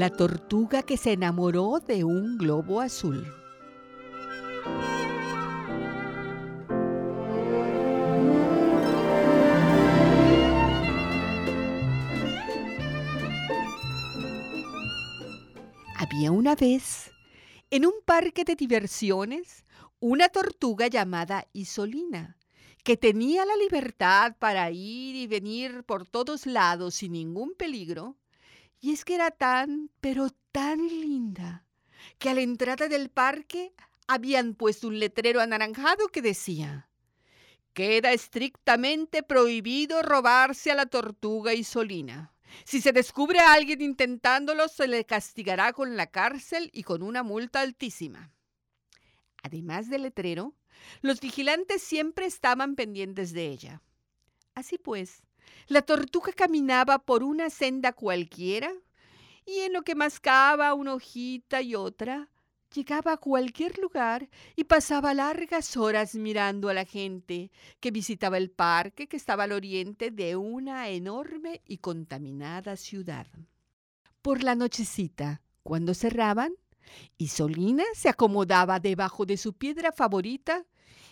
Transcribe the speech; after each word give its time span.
La 0.00 0.08
tortuga 0.08 0.82
que 0.82 0.96
se 0.96 1.12
enamoró 1.12 1.78
de 1.78 2.04
un 2.04 2.38
globo 2.38 2.80
azul. 2.80 3.22
Había 15.96 16.32
una 16.32 16.54
vez, 16.54 17.10
en 17.70 17.84
un 17.84 17.92
parque 18.06 18.44
de 18.44 18.56
diversiones, 18.56 19.66
una 19.98 20.30
tortuga 20.30 20.86
llamada 20.86 21.46
Isolina, 21.52 22.38
que 22.84 22.96
tenía 22.96 23.44
la 23.44 23.56
libertad 23.56 24.34
para 24.38 24.70
ir 24.70 25.14
y 25.14 25.26
venir 25.26 25.84
por 25.84 26.08
todos 26.08 26.46
lados 26.46 26.94
sin 26.94 27.12
ningún 27.12 27.52
peligro, 27.54 28.16
y 28.80 28.92
es 28.92 29.04
que 29.04 29.14
era 29.14 29.30
tan, 29.30 29.90
pero 30.00 30.30
tan 30.52 30.86
linda, 30.86 31.66
que 32.18 32.30
a 32.30 32.34
la 32.34 32.40
entrada 32.40 32.88
del 32.88 33.10
parque 33.10 33.72
habían 34.06 34.54
puesto 34.54 34.88
un 34.88 34.98
letrero 34.98 35.40
anaranjado 35.40 36.08
que 36.08 36.22
decía, 36.22 36.88
Queda 37.72 38.12
estrictamente 38.12 39.22
prohibido 39.22 40.02
robarse 40.02 40.72
a 40.72 40.74
la 40.74 40.86
tortuga 40.86 41.54
Isolina. 41.54 42.34
Si 42.64 42.80
se 42.80 42.92
descubre 42.92 43.38
a 43.38 43.52
alguien 43.52 43.80
intentándolo, 43.80 44.66
se 44.66 44.88
le 44.88 45.04
castigará 45.04 45.72
con 45.72 45.96
la 45.96 46.08
cárcel 46.08 46.70
y 46.72 46.82
con 46.82 47.04
una 47.04 47.22
multa 47.22 47.60
altísima. 47.60 48.32
Además 49.42 49.88
del 49.88 50.02
letrero, 50.02 50.56
los 51.00 51.20
vigilantes 51.20 51.82
siempre 51.82 52.26
estaban 52.26 52.74
pendientes 52.74 53.32
de 53.32 53.46
ella. 53.46 53.82
Así 54.54 54.78
pues, 54.78 55.22
la 55.66 55.82
tortuga 55.82 56.32
caminaba 56.32 56.98
por 56.98 57.22
una 57.22 57.50
senda 57.50 57.92
cualquiera 57.92 58.72
y 59.46 59.60
en 59.60 59.72
lo 59.72 59.82
que 59.82 59.94
mascaba 59.94 60.74
una 60.74 60.94
hojita 60.94 61.62
y 61.62 61.74
otra, 61.74 62.28
llegaba 62.74 63.12
a 63.12 63.16
cualquier 63.16 63.78
lugar 63.78 64.28
y 64.56 64.64
pasaba 64.64 65.14
largas 65.14 65.76
horas 65.76 66.14
mirando 66.14 66.68
a 66.68 66.74
la 66.74 66.84
gente 66.84 67.50
que 67.80 67.90
visitaba 67.90 68.36
el 68.38 68.50
parque 68.50 69.08
que 69.08 69.16
estaba 69.16 69.44
al 69.44 69.52
oriente 69.52 70.10
de 70.10 70.36
una 70.36 70.88
enorme 70.88 71.62
y 71.66 71.78
contaminada 71.78 72.76
ciudad. 72.76 73.26
Por 74.22 74.42
la 74.42 74.54
nochecita, 74.54 75.42
cuando 75.62 75.94
cerraban, 75.94 76.52
Isolina 77.18 77.84
se 77.94 78.08
acomodaba 78.08 78.80
debajo 78.80 79.24
de 79.26 79.36
su 79.36 79.52
piedra 79.52 79.92
favorita 79.92 80.64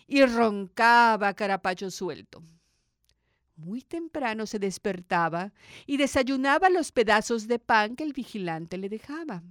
y 0.06 0.25
roncaba 0.25 1.34
carapacho 1.34 1.91
suelto. 1.91 2.42
Muy 3.59 3.83
temprano 3.83 4.47
se 4.47 4.61
despertaba 4.61 5.53
y 5.84 5.97
desayunaba 5.97 6.70
los 6.70 6.92
pedazos 6.92 7.48
de 7.48 7.59
pan 7.59 7.97
que 7.97 8.05
el 8.05 8.12
vigilante 8.12 8.78
le 8.78 8.89
dejaba. 8.89 9.42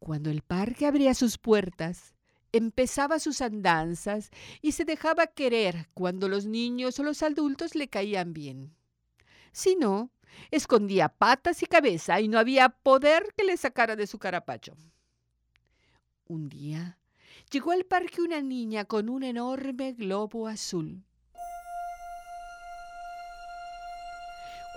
Cuando 0.00 0.30
el 0.30 0.42
parque 0.42 0.84
abría 0.84 1.14
sus 1.14 1.38
puertas, 1.38 2.16
empezaba 2.50 3.20
sus 3.20 3.40
andanzas 3.40 4.30
y 4.62 4.72
se 4.72 4.84
dejaba 4.84 5.28
querer 5.28 5.88
cuando 5.94 6.28
los 6.28 6.46
niños 6.46 6.98
o 6.98 7.04
los 7.04 7.22
adultos 7.22 7.76
le 7.76 7.86
caían 7.86 8.32
bien. 8.32 8.74
Si 9.52 9.76
no, 9.76 10.10
escondía 10.50 11.08
patas 11.08 11.62
y 11.62 11.66
cabeza 11.66 12.20
y 12.20 12.26
no 12.26 12.36
había 12.36 12.68
poder 12.68 13.32
que 13.36 13.44
le 13.44 13.56
sacara 13.56 13.94
de 13.94 14.08
su 14.08 14.18
carapacho. 14.18 14.76
Un 16.26 16.48
día 16.48 16.98
llegó 17.52 17.70
al 17.70 17.84
parque 17.84 18.22
una 18.22 18.42
niña 18.42 18.86
con 18.86 19.08
un 19.08 19.22
enorme 19.22 19.92
globo 19.92 20.48
azul. 20.48 21.04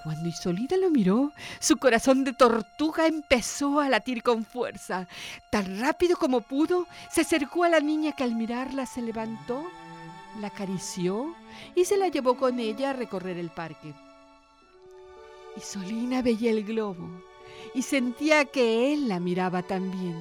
Cuando 0.04 0.30
Isolina 0.30 0.78
lo 0.78 0.90
miró, 0.90 1.34
su 1.60 1.76
corazón 1.78 2.24
de 2.24 2.32
tortuga 2.34 3.06
empezó 3.06 3.80
a 3.80 3.90
latir 3.90 4.24
con 4.24 4.46
fuerza. 4.46 5.08
Tan 5.52 5.80
rápido 5.80 6.16
como 6.16 6.42
pudo, 6.42 6.88
se 7.12 7.22
acercó 7.22 7.66
a 7.66 7.70
la 7.70 7.82
niña 7.82 8.14
que 8.14 8.24
al 8.24 8.36
mirarla 8.36 8.86
se 8.86 9.02
levantó, 9.02 9.66
la 10.40 10.48
acarició 10.48 11.36
y 11.76 11.84
se 11.86 11.98
la 11.98 12.08
llevó 12.08 12.38
con 12.38 12.60
ella 12.60 12.92
a 12.92 12.94
recorrer 12.94 13.38
el 13.38 13.50
parque. 13.50 13.94
Isolina 15.58 16.22
veía 16.22 16.52
el 16.52 16.64
globo 16.64 17.10
y 17.74 17.82
sentía 17.82 18.46
que 18.46 18.94
él 18.94 19.10
la 19.10 19.20
miraba 19.20 19.64
también. 19.64 20.18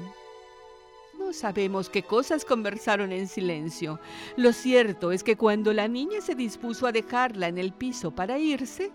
No 1.19 1.33
sabemos 1.33 1.89
qué 1.89 2.03
cosas 2.03 2.45
conversaron 2.45 3.13
en 3.13 3.29
silencio. 3.29 4.01
Lo 4.37 4.53
cierto 4.53 5.13
es 5.13 5.23
que 5.23 5.37
cuando 5.37 5.73
la 5.73 5.87
niña 5.87 6.21
se 6.21 6.35
dispuso 6.35 6.87
a 6.87 6.93
dejarla 6.93 7.49
en 7.49 7.59
el 7.59 7.73
piso 7.73 8.11
para 8.11 8.39
irse, 8.39 8.91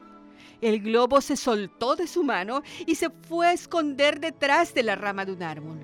el 0.63 0.81
globo 0.81 1.19
se 1.21 1.35
soltó 1.35 1.95
de 1.95 2.07
su 2.07 2.23
mano 2.23 2.63
y 2.85 2.95
se 2.95 3.09
fue 3.09 3.47
a 3.47 3.53
esconder 3.53 4.19
detrás 4.19 4.73
de 4.73 4.83
la 4.83 4.95
rama 4.95 5.25
de 5.25 5.33
un 5.33 5.43
árbol. 5.43 5.79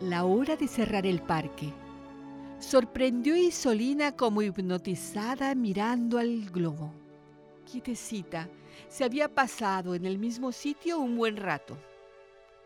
La 0.00 0.24
hora 0.24 0.56
de 0.56 0.66
cerrar 0.66 1.06
el 1.06 1.22
parque 1.22 1.72
sorprendió 2.58 3.34
a 3.34 3.38
Isolina 3.38 4.16
como 4.16 4.42
hipnotizada 4.42 5.54
mirando 5.54 6.18
al 6.18 6.50
globo. 6.50 6.92
Quietecita, 7.70 8.48
se 8.88 9.04
había 9.04 9.32
pasado 9.32 9.94
en 9.94 10.04
el 10.04 10.18
mismo 10.18 10.52
sitio 10.52 10.98
un 10.98 11.16
buen 11.16 11.36
rato. 11.36 11.76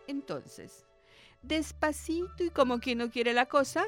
Entonces, 0.07 0.87
despacito 1.43 2.43
y 2.45 2.51
como 2.51 2.81
quien 2.81 2.99
no 2.99 3.11
quiere 3.11 3.35
la 3.35 3.47
cosa, 3.47 3.85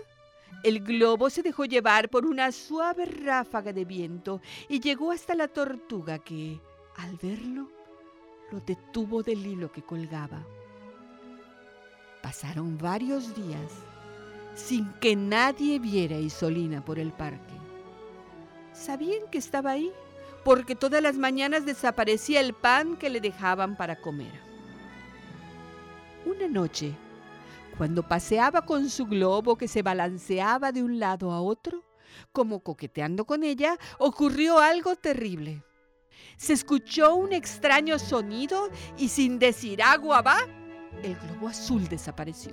el 0.63 0.81
globo 0.81 1.31
se 1.31 1.43
dejó 1.43 1.65
llevar 1.65 2.09
por 2.09 2.27
una 2.27 2.51
suave 2.51 3.05
ráfaga 3.05 3.73
de 3.73 3.85
viento 3.85 4.41
y 4.69 4.81
llegó 4.81 5.13
hasta 5.13 5.35
la 5.35 5.49
tortuga 5.49 6.19
que, 6.19 6.61
al 6.97 7.17
verlo, 7.17 7.69
lo 8.51 8.61
detuvo 8.61 9.23
del 9.23 9.47
hilo 9.47 9.71
que 9.71 9.83
colgaba. 9.83 10.45
Pasaron 12.23 12.79
varios 12.79 13.35
días 13.37 13.73
sin 14.55 14.93
que 14.95 15.15
nadie 15.15 15.79
viera 15.79 16.17
a 16.17 16.21
Isolina 16.21 16.85
por 16.85 16.99
el 16.99 17.13
parque. 17.13 17.55
Sabían 18.73 19.31
que 19.31 19.39
estaba 19.39 19.71
ahí 19.71 19.93
porque 20.45 20.75
todas 20.75 21.03
las 21.03 21.17
mañanas 21.17 21.67
desaparecía 21.67 22.41
el 22.41 22.55
pan 22.55 22.97
que 22.97 23.11
le 23.11 23.21
dejaban 23.21 23.77
para 23.77 23.97
comer. 23.97 24.33
Una 26.25 26.49
noche, 26.49 26.95
cuando 27.77 28.07
paseaba 28.07 28.63
con 28.63 28.89
su 28.89 29.07
globo 29.07 29.57
que 29.57 29.69
se 29.69 29.83
balanceaba 29.83 30.73
de 30.73 30.83
un 30.83 30.99
lado 30.99 31.33
a 31.33 31.41
otro, 31.41 31.85
como 32.33 32.61
coqueteando 32.61 33.25
con 33.27 33.45
ella, 33.45 33.79
ocurrió 33.99 34.59
algo 34.59 34.97
terrible. 34.97 35.63
Se 36.37 36.55
escuchó 36.55 37.15
un 37.15 37.33
extraño 37.33 37.99
sonido 37.99 38.71
y 38.97 39.09
sin 39.09 39.39
decir 39.39 39.83
agua 39.83 40.23
va, 40.23 40.39
el 41.03 41.17
globo 41.17 41.49
azul 41.49 41.87
desapareció. 41.89 42.53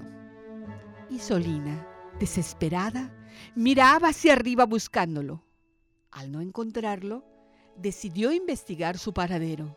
Y 1.10 1.20
Solina, 1.20 1.88
desesperada, 2.20 3.14
miraba 3.56 4.10
hacia 4.10 4.34
arriba 4.34 4.66
buscándolo. 4.66 5.44
Al 6.12 6.32
no 6.32 6.42
encontrarlo, 6.42 7.26
decidió 7.78 8.32
investigar 8.32 8.98
su 8.98 9.14
paradero. 9.14 9.76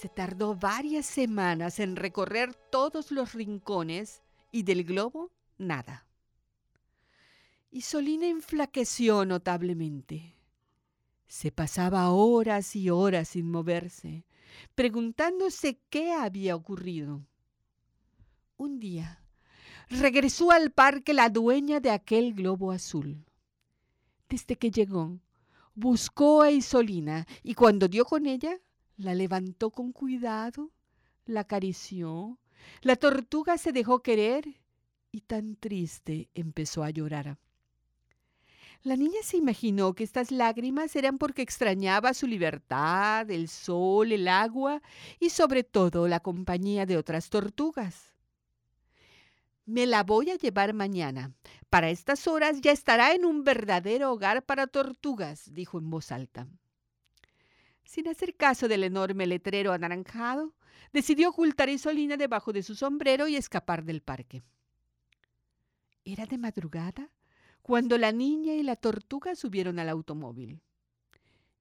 Se 0.00 0.08
tardó 0.08 0.54
varias 0.54 1.06
semanas 1.06 1.80
en 1.80 1.96
recorrer 1.96 2.54
todos 2.54 3.10
los 3.10 3.32
rincones 3.32 4.22
y 4.52 4.62
del 4.62 4.84
globo 4.84 5.32
nada. 5.56 6.06
Y 7.72 7.80
Solina 7.80 8.28
enflaqueció 8.28 9.24
notablemente. 9.24 10.36
Se 11.26 11.50
pasaba 11.50 12.10
horas 12.10 12.76
y 12.76 12.90
horas 12.90 13.30
sin 13.30 13.50
moverse, 13.50 14.24
preguntándose 14.76 15.80
qué 15.90 16.12
había 16.12 16.54
ocurrido. 16.54 17.26
Un 18.56 18.78
día 18.78 19.24
regresó 19.88 20.52
al 20.52 20.70
parque 20.70 21.12
la 21.12 21.28
dueña 21.28 21.80
de 21.80 21.90
aquel 21.90 22.34
globo 22.34 22.70
azul. 22.70 23.26
Desde 24.28 24.54
que 24.54 24.70
llegó, 24.70 25.18
buscó 25.74 26.42
a 26.42 26.52
Isolina 26.52 27.26
y 27.42 27.54
cuando 27.54 27.88
dio 27.88 28.04
con 28.04 28.26
ella, 28.26 28.60
la 28.98 29.14
levantó 29.14 29.70
con 29.70 29.92
cuidado, 29.92 30.70
la 31.24 31.40
acarició, 31.40 32.38
la 32.82 32.96
tortuga 32.96 33.56
se 33.56 33.72
dejó 33.72 34.02
querer 34.02 34.60
y 35.12 35.22
tan 35.22 35.56
triste 35.56 36.28
empezó 36.34 36.82
a 36.82 36.90
llorar. 36.90 37.38
La 38.82 38.96
niña 38.96 39.20
se 39.22 39.36
imaginó 39.36 39.94
que 39.94 40.04
estas 40.04 40.30
lágrimas 40.30 40.94
eran 40.94 41.18
porque 41.18 41.42
extrañaba 41.42 42.14
su 42.14 42.26
libertad, 42.26 43.28
el 43.30 43.48
sol, 43.48 44.12
el 44.12 44.28
agua 44.28 44.82
y 45.18 45.30
sobre 45.30 45.64
todo 45.64 46.06
la 46.08 46.20
compañía 46.20 46.86
de 46.86 46.96
otras 46.96 47.30
tortugas. 47.30 48.14
Me 49.64 49.86
la 49.86 50.02
voy 50.02 50.30
a 50.30 50.36
llevar 50.36 50.74
mañana. 50.74 51.34
Para 51.68 51.90
estas 51.90 52.26
horas 52.26 52.60
ya 52.60 52.72
estará 52.72 53.14
en 53.14 53.24
un 53.24 53.44
verdadero 53.44 54.12
hogar 54.12 54.44
para 54.44 54.66
tortugas, 54.66 55.52
dijo 55.52 55.78
en 55.78 55.90
voz 55.90 56.10
alta. 56.10 56.48
Sin 57.88 58.06
hacer 58.06 58.36
caso 58.36 58.68
del 58.68 58.84
enorme 58.84 59.26
letrero 59.26 59.72
anaranjado, 59.72 60.52
decidió 60.92 61.30
ocultar 61.30 61.70
a 61.70 61.72
Isolina 61.72 62.18
debajo 62.18 62.52
de 62.52 62.62
su 62.62 62.74
sombrero 62.74 63.28
y 63.28 63.36
escapar 63.36 63.82
del 63.82 64.02
parque. 64.02 64.42
Era 66.04 66.26
de 66.26 66.36
madrugada 66.36 67.10
cuando 67.62 67.96
la 67.96 68.12
niña 68.12 68.52
y 68.52 68.62
la 68.62 68.76
tortuga 68.76 69.34
subieron 69.34 69.78
al 69.78 69.88
automóvil. 69.88 70.60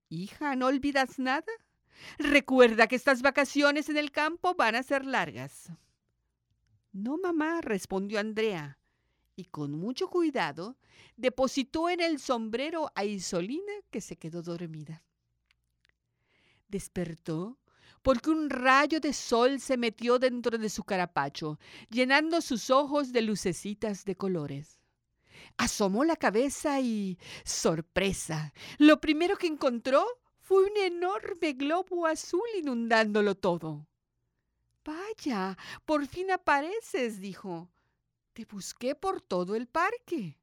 Hija, 0.10 0.58
¿no 0.58 0.66
olvidas 0.66 1.18
nada? 1.18 1.46
Recuerda 2.18 2.88
que 2.88 2.98
estas 2.98 3.22
vacaciones 3.22 3.88
en 3.88 3.96
el 3.96 4.12
campo 4.12 4.54
van 4.54 4.76
a 4.76 4.84
ser 4.84 5.06
largas. 5.06 5.72
No, 6.92 7.18
mamá, 7.18 7.62
respondió 7.62 8.20
Andrea, 8.20 8.78
y 9.38 9.46
con 9.46 9.72
mucho 9.72 10.10
cuidado 10.10 10.76
depositó 11.16 11.90
en 11.90 12.02
el 12.02 12.20
sombrero 12.20 12.92
a 12.96 13.06
Isolina, 13.06 13.72
que 13.90 14.02
se 14.02 14.18
quedó 14.18 14.42
dormida. 14.42 15.07
Despertó 16.68 17.58
porque 18.02 18.30
un 18.30 18.50
rayo 18.50 19.02
de 19.02 19.12
sol 19.12 19.60
se 19.60 19.76
metió 19.76 20.18
dentro 20.18 20.58
de 20.58 20.70
su 20.70 20.84
carapacho, 20.86 21.60
llenando 21.90 22.40
sus 22.40 22.70
ojos 22.70 23.12
de 23.12 23.22
lucecitas 23.22 24.06
de 24.06 24.16
colores. 24.16 24.80
Asomó 25.58 26.06
la 26.06 26.16
cabeza 26.16 26.80
y... 26.80 27.18
¡Sorpresa! 27.44 28.54
Lo 28.78 29.02
primero 29.02 29.36
que 29.36 29.48
encontró 29.48 30.06
fue 30.40 30.64
un 30.64 30.78
enorme 30.78 31.54
globo 31.54 32.06
azul 32.06 32.48
inundándolo 32.58 33.36
todo. 33.36 33.88
Vaya, 34.86 35.58
por 35.86 36.08
fin 36.08 36.32
apareces, 36.32 37.20
dijo. 37.20 37.70
Te 38.32 38.46
busqué 38.46 38.96
por 38.96 39.20
todo 39.20 39.56
el 39.56 39.68
parque. 39.68 40.38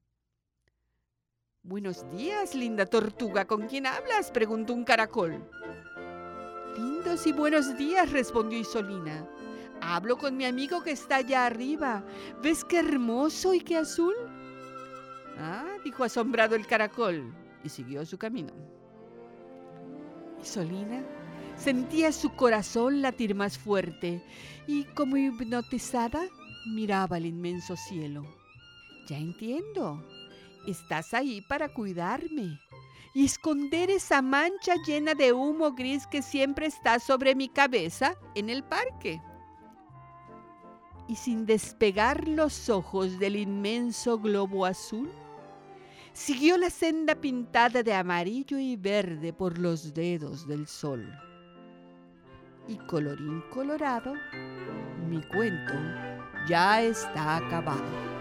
Buenos 1.62 2.04
días, 2.10 2.54
linda 2.54 2.84
tortuga. 2.84 3.46
¿Con 3.46 3.68
quién 3.68 3.86
hablas? 3.86 4.30
preguntó 4.30 4.74
un 4.74 4.84
caracol. 4.84 5.48
Lindos 6.76 7.24
y 7.26 7.32
buenos 7.32 7.76
días, 7.76 8.10
respondió 8.10 8.58
Isolina. 8.58 9.24
Hablo 9.80 10.16
con 10.16 10.36
mi 10.36 10.44
amigo 10.44 10.82
que 10.82 10.90
está 10.90 11.16
allá 11.16 11.46
arriba. 11.46 12.04
¿Ves 12.42 12.64
qué 12.64 12.80
hermoso 12.80 13.54
y 13.54 13.60
qué 13.60 13.76
azul? 13.76 14.14
Ah, 15.38 15.76
dijo 15.84 16.02
asombrado 16.02 16.56
el 16.56 16.66
caracol 16.66 17.32
y 17.62 17.68
siguió 17.68 18.04
su 18.04 18.18
camino. 18.18 18.52
Isolina 20.42 21.04
sentía 21.56 22.10
su 22.10 22.34
corazón 22.34 23.02
latir 23.02 23.36
más 23.36 23.56
fuerte 23.56 24.20
y 24.66 24.82
como 24.84 25.16
hipnotizada 25.16 26.26
miraba 26.74 27.18
el 27.18 27.26
inmenso 27.26 27.76
cielo. 27.76 28.24
Ya 29.06 29.18
entiendo, 29.18 30.04
estás 30.66 31.14
ahí 31.14 31.40
para 31.40 31.68
cuidarme 31.72 32.58
y 33.14 33.24
esconder 33.24 33.90
esa 33.90 34.20
mancha 34.20 34.74
llena 34.84 35.14
de 35.14 35.32
humo 35.32 35.72
gris 35.72 36.06
que 36.06 36.20
siempre 36.20 36.66
está 36.66 36.98
sobre 36.98 37.36
mi 37.36 37.48
cabeza 37.48 38.16
en 38.34 38.50
el 38.50 38.64
parque. 38.64 39.22
Y 41.06 41.14
sin 41.14 41.46
despegar 41.46 42.26
los 42.26 42.68
ojos 42.68 43.20
del 43.20 43.36
inmenso 43.36 44.18
globo 44.18 44.66
azul, 44.66 45.10
siguió 46.12 46.58
la 46.58 46.70
senda 46.70 47.14
pintada 47.14 47.84
de 47.84 47.94
amarillo 47.94 48.58
y 48.58 48.74
verde 48.74 49.32
por 49.32 49.58
los 49.58 49.94
dedos 49.94 50.48
del 50.48 50.66
sol. 50.66 51.06
Y 52.66 52.76
colorín 52.78 53.44
colorado, 53.52 54.14
mi 55.08 55.22
cuento 55.28 55.74
ya 56.48 56.82
está 56.82 57.36
acabado. 57.36 58.14